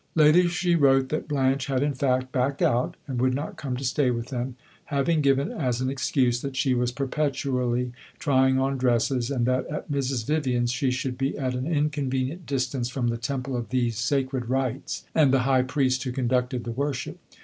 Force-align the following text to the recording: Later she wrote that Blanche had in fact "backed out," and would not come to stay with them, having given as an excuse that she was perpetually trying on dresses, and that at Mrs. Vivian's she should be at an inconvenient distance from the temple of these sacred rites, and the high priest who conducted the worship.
Later 0.15 0.49
she 0.49 0.73
wrote 0.75 1.09
that 1.09 1.27
Blanche 1.27 1.67
had 1.67 1.83
in 1.83 1.93
fact 1.93 2.31
"backed 2.31 2.63
out," 2.63 2.95
and 3.05 3.21
would 3.21 3.35
not 3.35 3.55
come 3.55 3.77
to 3.77 3.83
stay 3.85 4.09
with 4.09 4.29
them, 4.29 4.55
having 4.85 5.21
given 5.21 5.51
as 5.51 5.79
an 5.79 5.91
excuse 5.91 6.41
that 6.41 6.55
she 6.57 6.73
was 6.73 6.91
perpetually 6.91 7.91
trying 8.17 8.57
on 8.57 8.79
dresses, 8.79 9.29
and 9.29 9.45
that 9.45 9.67
at 9.67 9.91
Mrs. 9.91 10.25
Vivian's 10.25 10.71
she 10.71 10.89
should 10.89 11.19
be 11.19 11.37
at 11.37 11.53
an 11.53 11.67
inconvenient 11.67 12.47
distance 12.47 12.89
from 12.89 13.09
the 13.09 13.17
temple 13.17 13.55
of 13.55 13.69
these 13.69 13.99
sacred 13.99 14.49
rites, 14.49 15.05
and 15.13 15.31
the 15.31 15.41
high 15.45 15.61
priest 15.61 16.01
who 16.03 16.11
conducted 16.11 16.63
the 16.63 16.71
worship. 16.71 17.19